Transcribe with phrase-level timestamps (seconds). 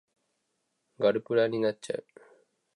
[0.99, 2.03] ガルプラになっちゃう